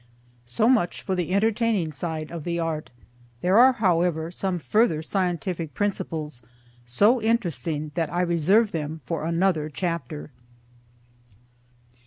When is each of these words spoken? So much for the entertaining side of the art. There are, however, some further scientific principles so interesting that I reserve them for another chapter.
So 0.47 0.67
much 0.67 1.03
for 1.03 1.13
the 1.13 1.31
entertaining 1.31 1.93
side 1.93 2.31
of 2.31 2.43
the 2.43 2.57
art. 2.57 2.89
There 3.41 3.59
are, 3.59 3.73
however, 3.73 4.31
some 4.31 4.57
further 4.57 5.03
scientific 5.03 5.75
principles 5.75 6.41
so 6.87 7.21
interesting 7.21 7.91
that 7.93 8.11
I 8.11 8.21
reserve 8.21 8.71
them 8.71 9.01
for 9.05 9.25
another 9.27 9.69
chapter. 9.69 10.31